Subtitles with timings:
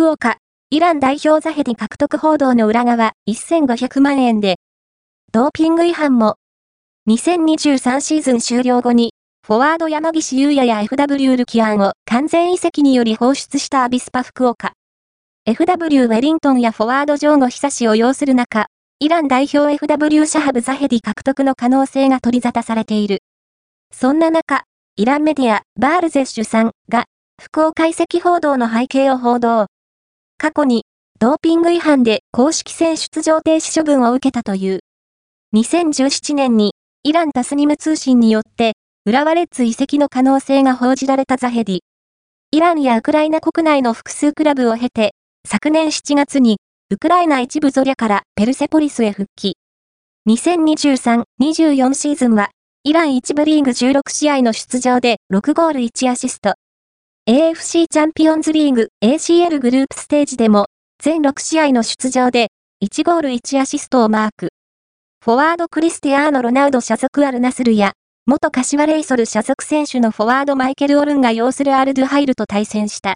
[0.00, 0.38] 福岡、
[0.70, 4.56] イラン代表ザヘディ獲得報道の裏側1500万円で、
[5.30, 6.36] ドーピング違反も、
[7.06, 9.12] 2023シーズン終了後に、
[9.46, 14.72] フォワード山岸祐也や FW ルキアンを完全移籍により放出したアビスパ福岡。
[15.46, 18.68] FW ウェリントンやフォワード城後寿を擁する中、
[19.00, 23.18] イラン代表 FW シャハブザヘディ獲得の可能性が取り沙汰されている。
[23.92, 24.62] そんな中、
[24.96, 27.04] イランメディア、バールゼッシュさんが、
[27.38, 29.66] 不幸解析報道の背景を報道。
[30.42, 30.86] 過去に、
[31.18, 34.80] ドーピング違反で公式戦出場停止処分を受けたという。
[35.54, 36.72] 2017年に、
[37.02, 38.72] イランタスニム通信によって、
[39.04, 41.78] 浦和レッズ移籍の可能性が報じられたザヘディ。
[42.52, 45.12] イランやウクライナ国内の複数クラブを経て、
[45.46, 46.56] 昨年7月に、
[46.88, 49.58] ウクライナ一部ゾリャからペルセポリスへ復帰。
[50.26, 52.48] 2023-24シーズンは、
[52.84, 56.54] イラン一部リーグ16試合の出場で6ゴール1アシスト。
[57.28, 60.66] AFC チャンピオンズリーグ ACL グループステージでも
[61.02, 62.48] 全6試合の出場で
[62.82, 64.48] 1ゴール1アシストをマーク。
[65.22, 67.92] フォワードクリスティアーノ・ロナウド所属アルナスルや
[68.26, 73.08] 元柏レイソル所属選手のフォワードマイケル・オルンが擁するアルドゥハイルと対戦した。